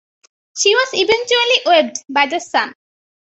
She 0.57 0.73
was 0.73 0.87
eventually 0.93 1.61
waived 1.83 1.97
by 2.09 2.25
the 2.25 2.39
Sun. 2.39 2.73